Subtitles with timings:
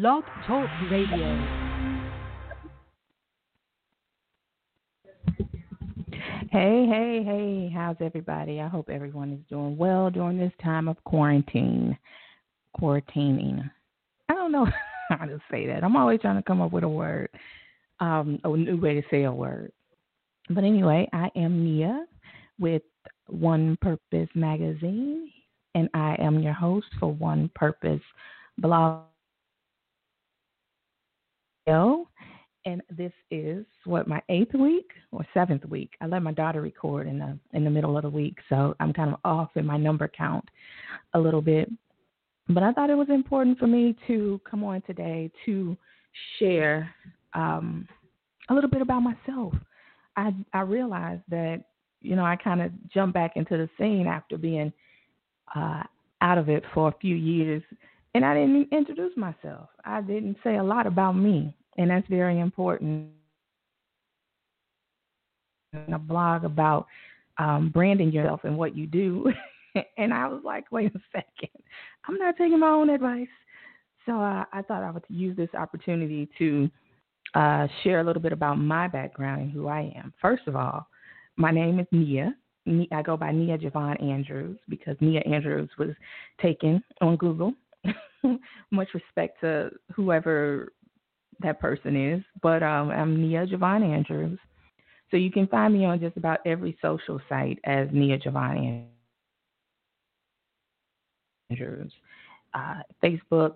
[0.00, 1.70] Blog Talk Radio.
[6.50, 8.60] Hey, hey, hey, how's everybody?
[8.60, 11.96] I hope everyone is doing well during this time of quarantine.
[12.76, 13.70] Quarantining.
[14.28, 14.66] I don't know
[15.10, 15.84] how to say that.
[15.84, 17.28] I'm always trying to come up with a word,
[18.00, 19.70] um, a new way to say a word.
[20.50, 22.04] But anyway, I am Nia
[22.58, 22.82] with
[23.28, 25.30] One Purpose Magazine,
[25.76, 28.02] and I am your host for One Purpose
[28.58, 29.04] Blog.
[32.66, 35.90] And this is what my eighth week or seventh week.
[36.00, 38.92] I let my daughter record in the in the middle of the week, so I'm
[38.92, 40.48] kind of off in my number count
[41.12, 41.70] a little bit.
[42.48, 45.76] But I thought it was important for me to come on today to
[46.38, 46.90] share
[47.34, 47.86] um,
[48.48, 49.52] a little bit about myself.
[50.16, 51.64] I I realized that
[52.00, 54.72] you know I kind of jumped back into the scene after being
[55.54, 55.82] uh,
[56.22, 57.62] out of it for a few years,
[58.14, 59.68] and I didn't introduce myself.
[59.84, 63.10] I didn't say a lot about me, and that's very important.
[65.92, 66.86] A blog about
[67.38, 69.32] um, branding yourself and what you do.
[69.96, 71.62] and I was like, wait a second,
[72.08, 73.26] I'm not taking my own advice.
[74.06, 76.70] So uh, I thought I would use this opportunity to
[77.34, 80.12] uh, share a little bit about my background and who I am.
[80.20, 80.86] First of all,
[81.36, 82.34] my name is Nia.
[82.92, 85.90] I go by Nia Javon Andrews because Nia Andrews was
[86.40, 87.52] taken on Google.
[88.70, 90.72] Much respect to whoever
[91.40, 94.38] that person is, but um, I'm Nia Javon Andrews.
[95.10, 98.86] So you can find me on just about every social site as Nia Javon
[101.50, 101.92] Andrews.
[102.52, 103.54] Uh, Facebook,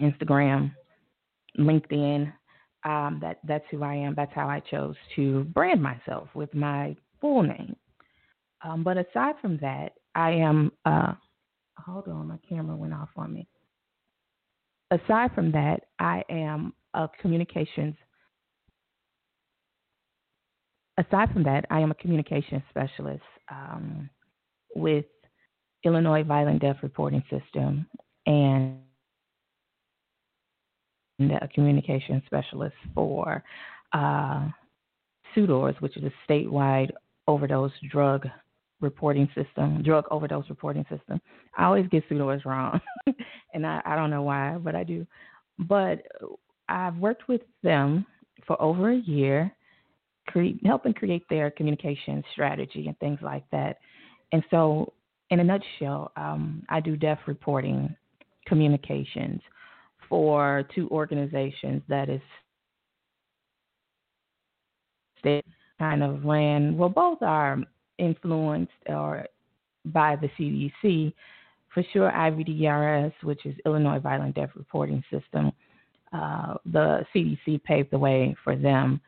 [0.00, 0.72] Instagram,
[1.58, 2.32] LinkedIn.
[2.84, 4.14] Um, that that's who I am.
[4.14, 7.76] That's how I chose to brand myself with my full name.
[8.62, 10.70] Um, but aside from that, I am.
[10.84, 11.14] Uh,
[11.78, 13.46] hold on, my camera went off on me.
[14.90, 17.94] Aside from that, I am a communications.
[20.96, 24.08] Aside from that, I am a communications specialist um,
[24.76, 25.06] with
[25.84, 27.86] Illinois Violent Death Reporting System
[28.26, 28.78] and
[31.20, 33.42] a communication specialist for
[33.92, 34.48] uh,
[35.34, 36.90] SUDORS, which is a statewide
[37.26, 38.26] overdose drug
[38.80, 41.20] reporting system, drug overdose reporting system.
[41.56, 42.80] I always get SUDORS wrong,
[43.54, 45.06] and I, I don't know why, but I do.
[45.58, 46.02] But
[46.68, 48.06] I've worked with them
[48.46, 49.54] for over a year,
[50.28, 53.78] cre- helping create their communication strategy and things like that.
[54.32, 54.92] And so,
[55.30, 57.94] in a nutshell, um, I do death reporting
[58.46, 59.40] communications
[60.08, 62.20] for two organizations that is
[65.22, 65.42] they
[65.78, 67.58] kind of ran well both are
[67.98, 69.26] influenced or
[69.86, 71.12] by the CDC
[71.72, 75.50] for sure IVDRS which is Illinois Violent Death Reporting System
[76.14, 79.00] uh, the CDC paved the way for them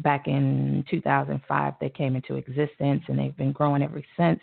[0.00, 4.40] back in 2005 they came into existence and they've been growing ever since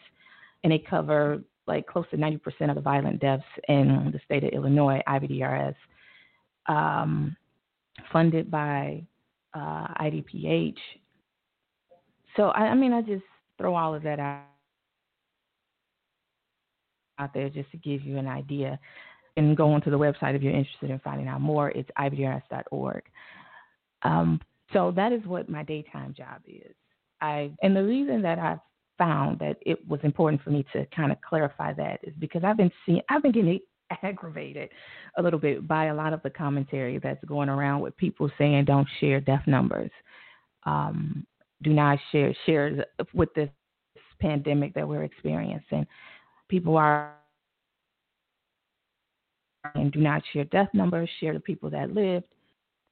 [0.63, 4.53] and they cover like close to 90% of the violent deaths in the state of
[4.53, 5.75] Illinois, IVDRS,
[6.67, 7.35] um,
[8.11, 9.03] funded by
[9.53, 10.77] uh, IDPH.
[12.35, 13.23] So, I, I, mean, I just
[13.57, 14.43] throw all of that out,
[17.19, 18.79] out there just to give you an idea.
[19.37, 21.69] And go onto the website if you're interested in finding out more.
[21.69, 23.03] It's ivdrs.org.
[24.03, 24.41] Um,
[24.73, 26.75] so that is what my daytime job is.
[27.21, 28.59] I and the reason that I've
[28.97, 32.57] found that it was important for me to kind of clarify that is because I've
[32.57, 33.59] been seeing, I've been getting
[34.03, 34.69] aggravated
[35.17, 38.65] a little bit by a lot of the commentary that's going around with people saying
[38.65, 39.91] don't share death numbers,
[40.65, 41.25] um,
[41.63, 43.49] do not share share with this
[44.19, 45.85] pandemic that we're experiencing.
[46.49, 47.13] People are
[49.75, 52.25] and do not share death numbers, share the people that lived.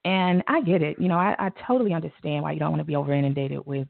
[0.04, 0.98] And I get it.
[1.00, 3.88] You know, I, I totally understand why you don't want to be over inundated with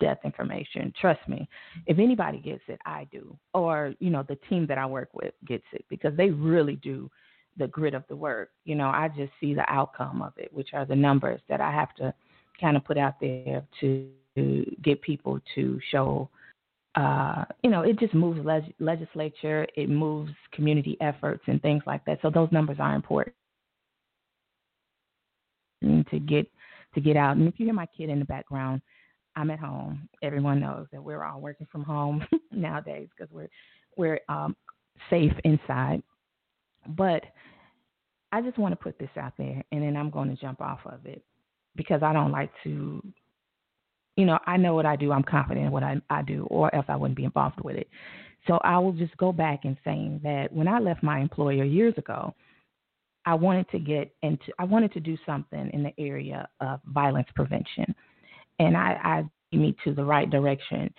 [0.00, 0.92] death information.
[1.00, 1.48] Trust me,
[1.86, 3.36] if anybody gets it, I do.
[3.52, 7.10] Or, you know, the team that I work with gets it because they really do
[7.56, 8.50] the grit of the work.
[8.64, 11.70] You know, I just see the outcome of it, which are the numbers that I
[11.70, 12.14] have to
[12.60, 14.08] kind of put out there to
[14.82, 16.28] get people to show
[16.94, 22.04] uh, you know, it just moves leg- legislature, it moves community efforts and things like
[22.04, 22.18] that.
[22.22, 23.34] So those numbers are important
[25.82, 26.48] to get
[26.94, 27.36] to get out.
[27.36, 28.80] And if you hear my kid in the background,
[29.34, 30.08] I'm at home.
[30.22, 33.50] Everyone knows that we're all working from home nowadays because we're
[33.96, 34.54] we're um,
[35.10, 36.02] safe inside.
[36.88, 37.24] But
[38.30, 40.80] I just want to put this out there, and then I'm going to jump off
[40.84, 41.24] of it
[41.76, 43.02] because I don't like to
[44.16, 45.12] you know, I know what I do.
[45.12, 47.88] I'm confident in what I, I do, or else I wouldn't be involved with it.
[48.46, 51.94] So I will just go back and saying that when I left my employer years
[51.96, 52.34] ago,
[53.26, 57.28] I wanted to get into, I wanted to do something in the area of violence
[57.34, 57.94] prevention,
[58.58, 60.92] and I, I me to the right direction,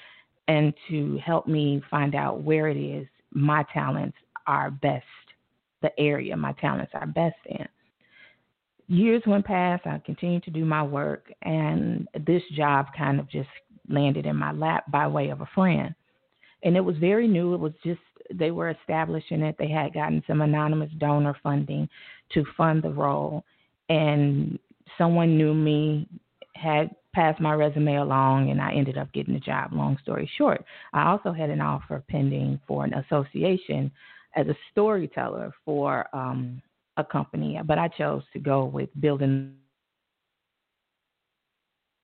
[0.48, 4.18] and to help me find out where it is my talents
[4.48, 5.06] are best,
[5.82, 7.68] the area my talents are best in
[8.88, 9.86] years went past.
[9.86, 13.50] I continued to do my work, and this job kind of just
[13.90, 15.94] landed in my lap by way of a friend.
[16.64, 17.54] And it was very new.
[17.54, 18.00] It was just
[18.34, 19.56] they were establishing it.
[19.60, 21.88] They had gotten some anonymous donor funding
[22.34, 23.44] to fund the role,
[23.90, 24.58] and
[24.98, 26.08] someone knew me,
[26.56, 29.72] had passed my resume along, and I ended up getting the job.
[29.74, 33.92] Long story short, I also had an offer pending for an association
[34.36, 36.62] as a storyteller for um,
[36.98, 39.56] a company, but I chose to go with building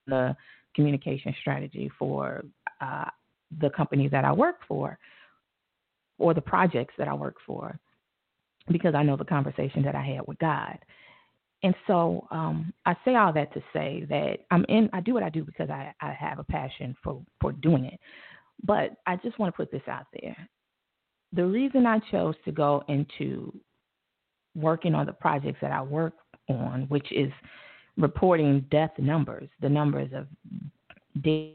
[0.07, 0.35] the
[0.75, 2.43] communication strategy for
[2.81, 3.05] uh,
[3.59, 4.97] the company that I work for
[6.17, 7.79] or the projects that I work for
[8.71, 10.77] because I know the conversation that I had with God.
[11.63, 14.89] And so um, I say all that to say that I'm in.
[14.93, 17.99] I do what I do because I, I have a passion for for doing it.
[18.63, 20.35] But I just want to put this out there.
[21.33, 23.53] The reason I chose to go into
[24.55, 26.13] working on the projects that I work
[26.49, 27.31] on, which is
[27.97, 30.27] reporting death numbers, the numbers of
[31.21, 31.53] dead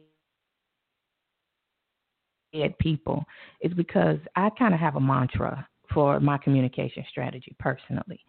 [2.78, 3.24] people,
[3.60, 8.20] is because I kind of have a mantra for my communication strategy personally.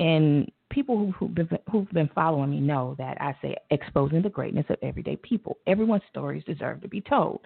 [0.00, 4.28] And people who, who've, been, who've been following me know that I say exposing the
[4.28, 5.56] greatness of everyday people.
[5.66, 7.40] Everyone's stories deserve to be told.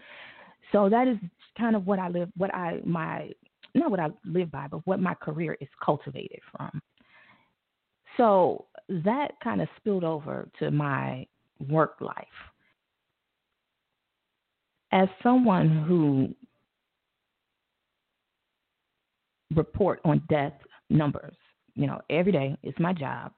[0.73, 1.17] So that is
[1.59, 3.31] kind of what I live, what I my
[3.75, 6.81] not what I live by, but what my career is cultivated from.
[8.17, 11.27] So that kind of spilled over to my
[11.69, 12.27] work life.
[14.91, 16.35] As someone who
[19.55, 20.55] report on death
[20.91, 21.37] numbers,
[21.75, 23.33] you know, every day, it's my job.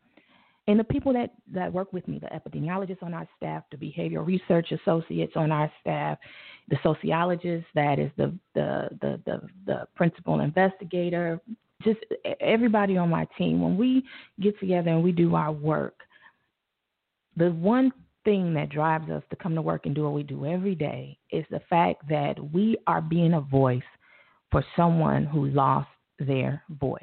[0.71, 4.25] And the people that, that work with me, the epidemiologists on our staff, the behavioral
[4.25, 6.17] research associates on our staff,
[6.69, 11.41] the sociologist that is the the the the, the principal investigator,
[11.83, 11.99] just
[12.39, 13.61] everybody on my team.
[13.61, 14.05] When we
[14.39, 16.03] get together and we do our work,
[17.37, 17.91] the one
[18.25, 21.19] thing that drives us to come to work and do what we do every day
[21.33, 23.83] is the fact that we are being a voice
[24.53, 25.89] for someone who lost
[26.21, 27.03] their voice.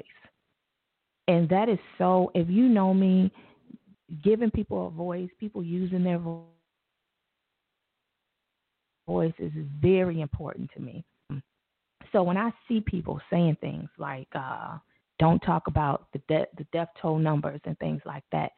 [1.26, 3.30] And that is so, if you know me,
[4.22, 6.20] giving people a voice, people using their
[9.06, 11.04] voices is very important to me.
[12.12, 14.78] So when I see people saying things like uh,
[15.18, 18.52] "Don't talk about the de- the death toll numbers" and things like that,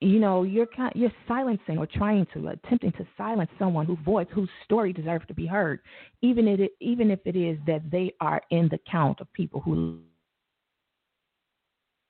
[0.00, 4.26] you know, you're kind, you're silencing or trying to attempting to silence someone whose voice,
[4.32, 5.80] whose story deserves to be heard,
[6.22, 9.98] even it, even if it is that they are in the count of people who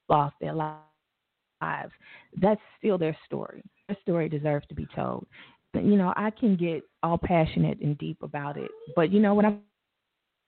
[0.08, 0.93] lost their lives
[1.60, 1.92] lives.
[2.40, 3.62] That's still their story.
[3.88, 5.26] Their story deserves to be told.
[5.74, 9.44] You know, I can get all passionate and deep about it, but you know what?
[9.44, 9.60] I'm,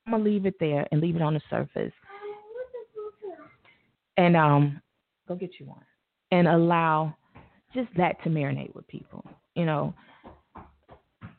[0.06, 1.92] I'm gonna leave it there and leave it on the surface,
[4.16, 4.80] and um,
[5.26, 5.82] go get you one,
[6.30, 7.16] and allow
[7.74, 9.24] just that to marinate with people.
[9.56, 9.94] You know,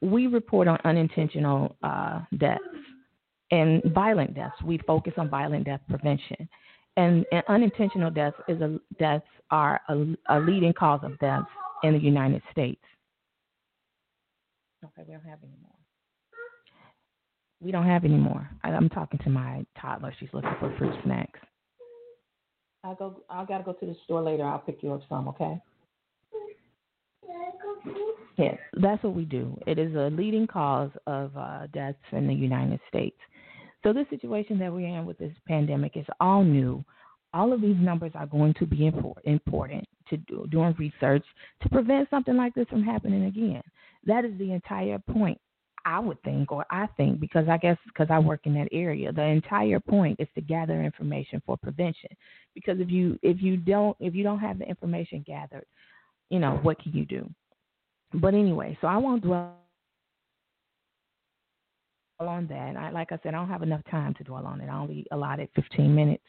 [0.02, 2.62] we report on unintentional uh, deaths
[3.52, 4.62] and violent deaths.
[4.66, 6.50] We focus on violent death prevention
[6.98, 11.48] and, and unintentional deaths is a, deaths are a, a leading cause of deaths
[11.84, 12.82] in the United States.
[14.84, 15.72] Okay, we don't have any more.
[17.62, 18.50] We don't have any more.
[18.63, 20.13] I, I'm talking to my toddler.
[20.20, 21.39] She's looking for fruit snacks.
[22.84, 23.22] I go.
[23.30, 24.44] I gotta go to the store later.
[24.44, 25.27] I'll pick you up some.
[25.30, 25.60] Okay.
[28.38, 29.58] Yes, that's what we do.
[29.66, 33.18] It is a leading cause of uh, deaths in the United States.
[33.88, 36.84] So this situation that we're in with this pandemic is all new.
[37.34, 38.86] All of these numbers are going to be
[39.24, 41.24] important to do doing research
[41.62, 43.63] to prevent something like this from happening again.
[44.06, 45.39] That is the entire point,
[45.86, 49.13] I would think, or I think, because I guess because I work in that area,
[49.13, 52.10] the entire point is to gather information for prevention.
[52.56, 55.65] Because if you if you don't if you don't have the information gathered,
[56.29, 57.29] you know what can you do?
[58.15, 59.56] But anyway, so I won't dwell
[62.20, 62.76] on that.
[62.76, 64.70] I, like I said, I don't have enough time to dwell on it.
[64.70, 66.24] I only allotted 15 minutes.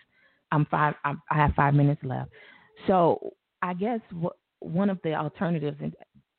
[0.53, 0.95] I'm five.
[1.05, 2.31] I'm, I have five minutes left.
[2.87, 5.95] So I guess what, one of the alternatives, and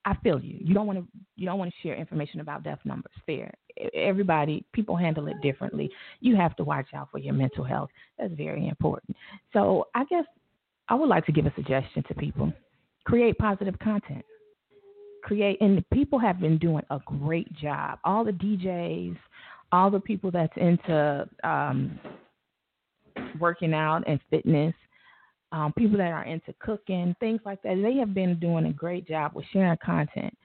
[0.05, 0.57] I feel you.
[0.59, 1.07] You don't want to.
[1.35, 3.13] You don't want to share information about death numbers.
[3.25, 3.53] Fair.
[3.93, 5.89] Everybody, people handle it differently.
[6.19, 7.89] You have to watch out for your mental health.
[8.17, 9.15] That's very important.
[9.53, 10.25] So I guess
[10.89, 12.51] I would like to give a suggestion to people:
[13.05, 14.25] create positive content
[15.23, 17.99] create and people have been doing a great job.
[18.03, 19.17] All the DJs,
[19.71, 21.99] all the people that's into um,
[23.39, 24.73] working out and fitness,
[25.51, 29.07] um, people that are into cooking, things like that, they have been doing a great
[29.07, 30.35] job with sharing content.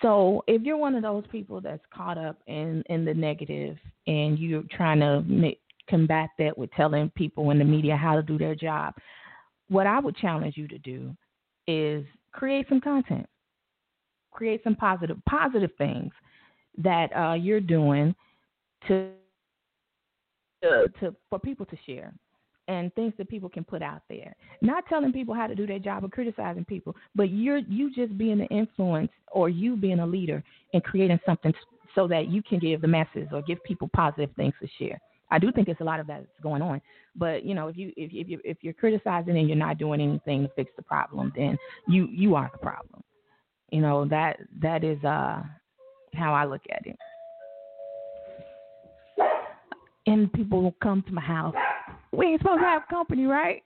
[0.00, 4.38] So if you're one of those people that's caught up in in the negative and
[4.38, 8.36] you're trying to make, combat that with telling people in the media how to do
[8.36, 8.94] their job,
[9.68, 11.14] what I would challenge you to do
[11.68, 13.26] is create some content
[14.32, 16.10] create some positive positive things
[16.78, 18.14] that uh, you're doing
[18.88, 19.10] to,
[20.62, 22.12] to to for people to share
[22.68, 24.34] and things that people can put out there.
[24.60, 28.16] Not telling people how to do their job or criticizing people, but you're you just
[28.16, 31.52] being an influence or you being a leader and creating something
[31.94, 35.00] so that you can give the masses or give people positive things to share.
[35.30, 36.80] I do think there's a lot of that that's going on,
[37.16, 40.00] but you know, if you if if you if you're criticizing and you're not doing
[40.00, 43.02] anything to fix the problem, then you you are the problem.
[43.70, 45.42] You know that that is uh,
[46.14, 46.96] how I look at it.
[50.06, 51.54] And people will come to my house.
[52.12, 53.62] We ain't supposed to have company, right?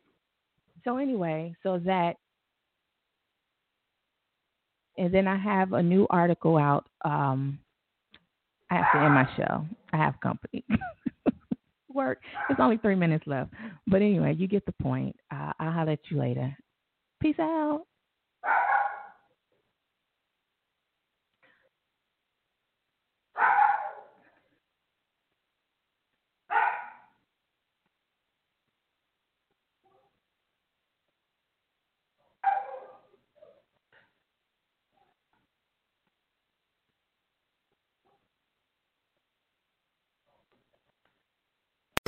[0.84, 2.16] So anyway, so that
[4.98, 6.86] and then I have a new article out.
[7.04, 7.58] Um,
[8.70, 9.66] I have to end my show.
[9.92, 10.64] I have company.
[11.92, 12.20] Work.
[12.50, 13.52] It's only three minutes left.
[13.86, 15.16] But anyway, you get the point.
[15.32, 16.56] Uh, I'll holler at you later.
[17.20, 17.82] Peace out.